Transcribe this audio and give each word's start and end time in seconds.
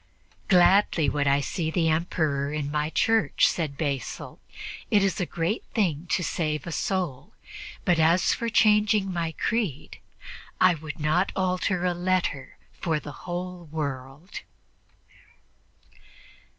"Gladly 0.47 1.09
would 1.09 1.27
I 1.27 1.41
see 1.41 1.69
the 1.69 1.87
Emperor 1.89 2.51
in 2.51 2.71
my 2.71 2.89
church," 2.89 3.47
said 3.47 3.77
Basil; 3.77 4.39
"it 4.89 5.03
is 5.03 5.19
a 5.21 5.27
great 5.27 5.63
thing 5.75 6.07
to 6.07 6.23
save 6.23 6.65
a 6.65 6.71
soul; 6.71 7.35
but 7.85 7.99
as 7.99 8.33
for 8.33 8.49
changing 8.49 9.13
my 9.13 9.31
creed, 9.33 9.99
I 10.59 10.73
would 10.73 10.99
not 10.99 11.31
alter 11.35 11.85
a 11.85 11.93
letter 11.93 12.57
for 12.73 12.99
the 12.99 13.11
whole 13.29 13.65
world." 13.65 14.39